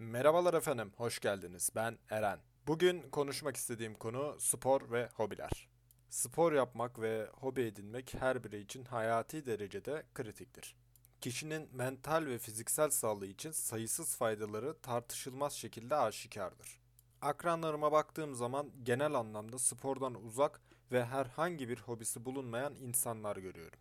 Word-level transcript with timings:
Merhabalar 0.00 0.54
efendim, 0.54 0.92
hoş 0.96 1.20
geldiniz. 1.20 1.70
Ben 1.74 1.98
Eren. 2.10 2.38
Bugün 2.66 3.10
konuşmak 3.10 3.56
istediğim 3.56 3.94
konu 3.94 4.36
spor 4.38 4.90
ve 4.90 5.08
hobiler. 5.14 5.68
Spor 6.10 6.52
yapmak 6.52 7.00
ve 7.00 7.28
hobi 7.32 7.60
edinmek 7.62 8.14
her 8.18 8.44
birey 8.44 8.62
için 8.62 8.84
hayati 8.84 9.46
derecede 9.46 10.02
kritiktir. 10.14 10.76
Kişinin 11.20 11.68
mental 11.72 12.26
ve 12.26 12.38
fiziksel 12.38 12.90
sağlığı 12.90 13.26
için 13.26 13.50
sayısız 13.50 14.16
faydaları 14.16 14.80
tartışılmaz 14.80 15.52
şekilde 15.52 15.94
aşikardır. 15.96 16.80
Akranlarıma 17.22 17.92
baktığım 17.92 18.34
zaman 18.34 18.70
genel 18.82 19.14
anlamda 19.14 19.58
spordan 19.58 20.24
uzak 20.24 20.60
ve 20.92 21.04
herhangi 21.04 21.68
bir 21.68 21.78
hobisi 21.78 22.24
bulunmayan 22.24 22.74
insanlar 22.74 23.36
görüyorum. 23.36 23.78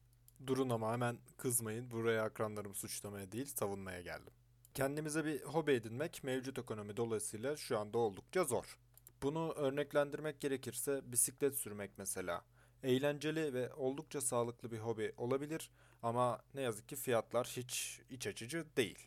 Durun 0.47 0.69
ama 0.69 0.93
hemen 0.93 1.17
kızmayın, 1.37 1.91
buraya 1.91 2.23
akranlarımı 2.23 2.75
suçlamaya 2.75 3.31
değil 3.31 3.45
savunmaya 3.45 4.01
geldim. 4.01 4.33
Kendimize 4.79 5.25
bir 5.25 5.41
hobi 5.41 5.71
edinmek 5.71 6.23
mevcut 6.23 6.59
ekonomi 6.59 6.97
dolayısıyla 6.97 7.57
şu 7.57 7.79
anda 7.79 7.97
oldukça 7.97 8.43
zor. 8.43 8.77
Bunu 9.23 9.53
örneklendirmek 9.53 10.41
gerekirse 10.41 11.01
bisiklet 11.05 11.55
sürmek 11.55 11.91
mesela. 11.97 12.43
Eğlenceli 12.83 13.53
ve 13.53 13.73
oldukça 13.73 14.21
sağlıklı 14.21 14.71
bir 14.71 14.79
hobi 14.79 15.13
olabilir 15.17 15.71
ama 16.03 16.41
ne 16.53 16.61
yazık 16.61 16.89
ki 16.89 16.95
fiyatlar 16.95 17.47
hiç 17.47 18.01
iç 18.09 18.27
açıcı 18.27 18.65
değil. 18.77 18.99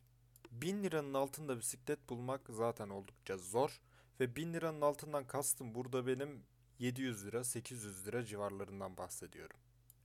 1000 0.51 0.83
liranın 0.83 1.15
altında 1.15 1.59
bisiklet 1.59 2.09
bulmak 2.09 2.41
zaten 2.48 2.89
oldukça 2.89 3.37
zor 3.37 3.81
ve 4.20 4.37
1000 4.37 4.53
liranın 4.53 4.81
altından 4.81 5.27
kastım 5.27 5.75
burada 5.75 6.07
benim 6.07 6.43
700 6.79 7.27
lira 7.27 7.45
800 7.45 8.07
lira 8.07 8.25
civarlarından 8.25 8.97
bahsediyorum. 8.97 9.57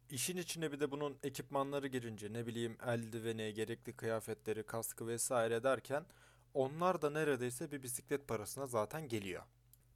İşin 0.10 0.38
içine 0.38 0.72
bir 0.72 0.80
de 0.80 0.92
bunun 0.92 1.18
ekipmanları 1.24 1.88
girince 1.88 2.34
ne 2.34 2.48
bileyim 2.48 2.78
eldiveni, 2.86 3.54
gerekli 3.54 3.94
kıyafetleri, 3.94 4.64
kaskı 4.64 5.08
vesaire 5.08 5.64
derken 5.64 6.06
onlar 6.54 7.02
da 7.02 7.10
neredeyse 7.10 7.72
bir 7.72 7.84
bisiklet 7.84 8.28
parasına 8.28 8.68
zaten 8.68 9.08
geliyor. 9.08 9.44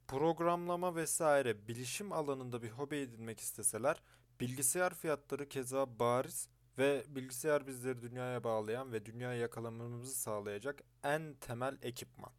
Programlama 0.08 0.96
vesaire 0.96 1.68
bilişim 1.68 2.12
alanında 2.12 2.62
bir 2.62 2.70
hobi 2.70 2.96
edinmek 2.96 3.40
isteseler 3.40 4.02
bilgisayar 4.40 4.94
fiyatları 4.94 5.48
keza 5.48 5.98
bariz 5.98 6.48
ve 6.78 7.04
bilgisayar 7.08 7.66
bizleri 7.66 8.02
dünyaya 8.02 8.44
bağlayan 8.44 8.92
ve 8.92 9.06
dünyayı 9.06 9.40
yakalamamızı 9.40 10.14
sağlayacak 10.14 10.82
en 11.04 11.34
temel 11.34 11.78
ekipman. 11.82 12.32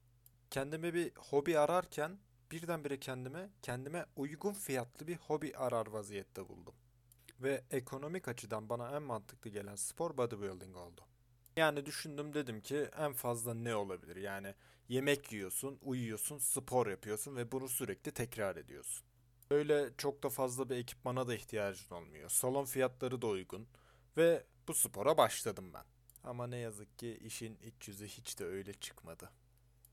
Kendime 0.49 0.93
bir 0.93 1.11
hobi 1.15 1.59
ararken 1.59 2.17
birdenbire 2.51 2.99
kendime 2.99 3.49
kendime 3.61 4.05
uygun 4.15 4.53
fiyatlı 4.53 5.07
bir 5.07 5.15
hobi 5.15 5.57
arar 5.57 5.87
vaziyette 5.87 6.49
buldum. 6.49 6.75
Ve 7.43 7.63
ekonomik 7.71 8.27
açıdan 8.27 8.69
bana 8.69 8.95
en 8.95 9.03
mantıklı 9.03 9.49
gelen 9.49 9.75
spor 9.75 10.17
bodybuilding 10.17 10.77
oldu. 10.77 11.01
Yani 11.57 11.85
düşündüm 11.85 12.33
dedim 12.33 12.61
ki 12.61 12.89
en 12.97 13.13
fazla 13.13 13.53
ne 13.53 13.75
olabilir? 13.75 14.15
Yani 14.15 14.55
yemek 14.89 15.31
yiyorsun, 15.31 15.79
uyuyorsun, 15.81 16.37
spor 16.37 16.87
yapıyorsun 16.87 17.35
ve 17.35 17.51
bunu 17.51 17.69
sürekli 17.69 18.11
tekrar 18.11 18.55
ediyorsun. 18.55 19.05
Öyle 19.51 19.89
çok 19.97 20.23
da 20.23 20.29
fazla 20.29 20.69
bir 20.69 20.75
ekipmana 20.75 21.27
da 21.27 21.35
ihtiyacın 21.35 21.95
olmuyor. 21.95 22.29
Salon 22.29 22.65
fiyatları 22.65 23.21
da 23.21 23.27
uygun 23.27 23.67
ve 24.17 24.43
bu 24.67 24.73
spora 24.73 25.17
başladım 25.17 25.71
ben. 25.73 25.85
Ama 26.23 26.47
ne 26.47 26.57
yazık 26.57 26.99
ki 26.99 27.19
işin 27.23 27.57
iç 27.57 27.87
yüzü 27.87 28.07
hiç 28.07 28.39
de 28.39 28.45
öyle 28.45 28.73
çıkmadı. 28.73 29.29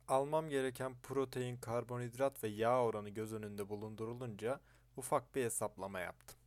Almam 0.09 0.49
gereken 0.49 0.95
protein, 1.03 1.57
karbonhidrat 1.57 2.45
ve 2.45 2.49
yağ 2.49 2.83
oranı 2.83 3.09
göz 3.09 3.33
önünde 3.33 3.69
bulundurulunca 3.69 4.61
ufak 4.97 5.35
bir 5.35 5.45
hesaplama 5.45 6.01
yaptım. 6.01 6.40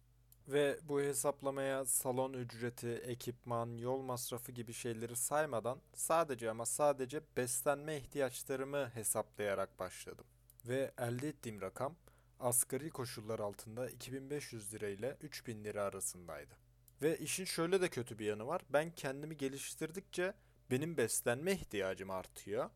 Ve 0.47 0.79
bu 0.83 1.01
hesaplamaya 1.01 1.85
salon 1.85 2.33
ücreti, 2.33 2.89
ekipman, 2.89 3.77
yol 3.77 4.01
masrafı 4.01 4.51
gibi 4.51 4.73
şeyleri 4.73 5.15
saymadan 5.15 5.79
sadece 5.93 6.49
ama 6.49 6.65
sadece 6.65 7.21
beslenme 7.37 7.97
ihtiyaçlarımı 7.97 8.89
hesaplayarak 8.93 9.79
başladım. 9.79 10.25
Ve 10.65 10.91
elde 10.97 11.29
ettiğim 11.29 11.61
rakam 11.61 11.95
asgari 12.39 12.89
koşullar 12.89 13.39
altında 13.39 13.89
2500 13.89 14.73
lira 14.73 14.87
ile 14.87 15.17
3000 15.21 15.63
lira 15.63 15.83
arasındaydı. 15.83 16.53
Ve 17.01 17.17
işin 17.17 17.45
şöyle 17.45 17.81
de 17.81 17.89
kötü 17.89 18.19
bir 18.19 18.25
yanı 18.25 18.47
var. 18.47 18.61
Ben 18.69 18.91
kendimi 18.95 19.37
geliştirdikçe 19.37 20.33
benim 20.71 20.97
beslenme 20.97 21.51
ihtiyacım 21.51 22.09
artıyor 22.09 22.69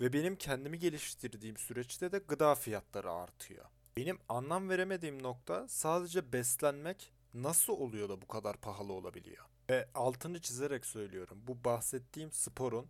ve 0.00 0.12
benim 0.12 0.36
kendimi 0.36 0.78
geliştirdiğim 0.78 1.56
süreçte 1.56 2.12
de 2.12 2.18
gıda 2.18 2.54
fiyatları 2.54 3.12
artıyor. 3.12 3.64
Benim 3.96 4.18
anlam 4.28 4.68
veremediğim 4.68 5.22
nokta 5.22 5.68
sadece 5.68 6.32
beslenmek 6.32 7.12
nasıl 7.34 7.72
oluyor 7.72 8.08
da 8.08 8.22
bu 8.22 8.28
kadar 8.28 8.56
pahalı 8.56 8.92
olabiliyor? 8.92 9.44
Ve 9.70 9.88
altını 9.94 10.40
çizerek 10.40 10.86
söylüyorum. 10.86 11.38
Bu 11.46 11.64
bahsettiğim 11.64 12.32
sporun 12.32 12.86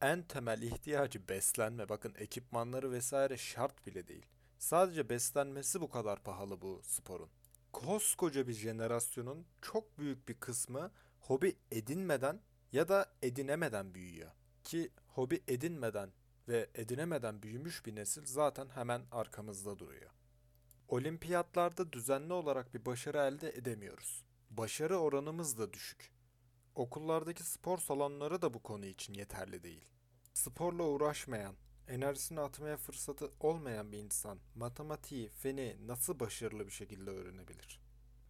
en 0.00 0.22
temel 0.22 0.62
ihtiyacı 0.62 1.28
beslenme. 1.28 1.88
Bakın 1.88 2.14
ekipmanları 2.18 2.92
vesaire 2.92 3.36
şart 3.36 3.86
bile 3.86 4.08
değil. 4.08 4.26
Sadece 4.58 5.08
beslenmesi 5.08 5.80
bu 5.80 5.90
kadar 5.90 6.22
pahalı 6.22 6.60
bu 6.60 6.80
sporun. 6.84 7.28
Koskoca 7.72 8.48
bir 8.48 8.52
jenerasyonun 8.52 9.46
çok 9.62 9.98
büyük 9.98 10.28
bir 10.28 10.34
kısmı 10.34 10.90
hobi 11.20 11.56
edinmeden 11.70 12.40
ya 12.72 12.88
da 12.88 13.06
edinemeden 13.22 13.94
büyüyor. 13.94 14.30
Ki 14.64 14.90
hobi 15.08 15.42
edinmeden 15.48 16.10
ve 16.48 16.70
edinemeden 16.74 17.42
büyümüş 17.42 17.86
bir 17.86 17.94
nesil 17.94 18.26
zaten 18.26 18.68
hemen 18.68 19.02
arkamızda 19.12 19.78
duruyor. 19.78 20.10
Olimpiyatlarda 20.88 21.92
düzenli 21.92 22.32
olarak 22.32 22.74
bir 22.74 22.84
başarı 22.84 23.18
elde 23.18 23.50
edemiyoruz. 23.50 24.24
Başarı 24.50 24.98
oranımız 24.98 25.58
da 25.58 25.72
düşük. 25.72 26.10
Okullardaki 26.74 27.42
spor 27.42 27.78
salonları 27.78 28.42
da 28.42 28.54
bu 28.54 28.62
konu 28.62 28.86
için 28.86 29.14
yeterli 29.14 29.62
değil. 29.62 29.84
Sporla 30.34 30.82
uğraşmayan, 30.82 31.54
enerjisini 31.88 32.40
atmaya 32.40 32.76
fırsatı 32.76 33.30
olmayan 33.40 33.92
bir 33.92 33.98
insan 33.98 34.38
matematiği, 34.54 35.28
feni 35.28 35.76
nasıl 35.86 36.20
başarılı 36.20 36.66
bir 36.66 36.72
şekilde 36.72 37.10
öğrenebilir? 37.10 37.80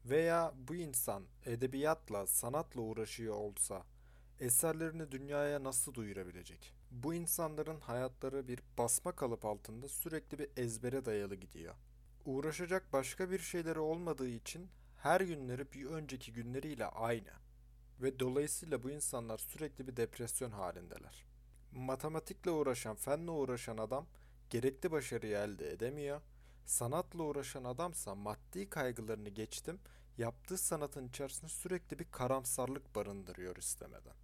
Veya 0.05 0.55
bu 0.57 0.75
insan 0.75 1.25
edebiyatla, 1.47 2.27
sanatla 2.27 2.81
uğraşıyor 2.81 3.35
olsa 3.35 3.83
eserlerini 4.41 5.13
dünyaya 5.13 5.65
nasıl 5.65 5.95
duyurabilecek? 5.95 6.75
Bu 6.91 7.15
insanların 7.15 7.81
hayatları 7.81 8.49
bir 8.49 8.61
basma 8.79 9.13
kalıp 9.13 9.45
altında 9.45 9.89
sürekli 9.89 10.39
bir 10.39 10.49
ezbere 10.57 11.05
dayalı 11.05 11.35
gidiyor. 11.35 11.75
Uğraşacak 12.27 12.93
başka 12.93 13.31
bir 13.31 13.39
şeyleri 13.39 13.79
olmadığı 13.79 14.29
için 14.29 14.69
her 14.97 15.21
günleri 15.21 15.73
bir 15.73 15.87
önceki 15.87 16.33
günleriyle 16.33 16.87
aynı. 16.87 17.31
Ve 18.01 18.21
dolayısıyla 18.21 18.83
bu 18.83 18.91
insanlar 18.91 19.39
sürekli 19.39 19.87
bir 19.87 19.97
depresyon 19.97 20.51
halindeler. 20.51 21.25
Matematikle 21.73 22.51
uğraşan, 22.51 22.97
fenle 22.97 23.31
uğraşan 23.31 23.79
adam 23.79 24.07
gerekli 24.51 24.91
başarıyı 24.91 25.37
elde 25.37 25.71
edemiyor. 25.71 26.21
Sanatla 26.65 27.23
uğraşan 27.23 27.65
adamsa 27.65 28.15
maddi 28.15 28.71
kaygılarını 28.71 29.29
geçtim, 29.29 29.81
yaptığı 30.19 30.59
sanatın 30.59 31.09
içerisinde 31.09 31.49
sürekli 31.49 31.99
bir 31.99 32.11
karamsarlık 32.11 32.95
barındırıyor 32.95 33.57
istemeden. 33.57 34.15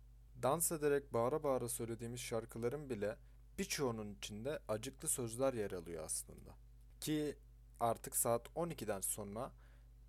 Dans 0.42 0.72
ederek 0.72 1.12
bağıra 1.12 1.42
bağıra 1.42 1.68
söylediğimiz 1.68 2.20
şarkıların 2.20 2.90
bile 2.90 3.16
birçoğunun 3.58 4.14
içinde 4.14 4.58
acıklı 4.68 5.08
sözler 5.08 5.54
yer 5.54 5.70
alıyor 5.70 6.04
aslında. 6.04 6.54
Ki 7.00 7.36
artık 7.82 8.16
saat 8.16 8.46
12'den 8.48 9.00
sonra 9.00 9.52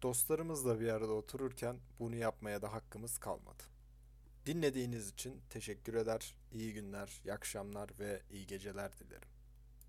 dostlarımızla 0.01 0.79
bir 0.79 0.87
arada 0.87 1.11
otururken 1.11 1.79
bunu 1.99 2.15
yapmaya 2.15 2.61
da 2.61 2.73
hakkımız 2.73 3.17
kalmadı. 3.17 3.63
Dinlediğiniz 4.45 5.09
için 5.09 5.41
teşekkür 5.49 5.93
eder, 5.93 6.35
iyi 6.51 6.73
günler, 6.73 7.21
iyi 7.25 7.33
akşamlar 7.33 7.89
ve 7.99 8.21
iyi 8.31 8.47
geceler 8.47 8.97
dilerim. 8.97 9.29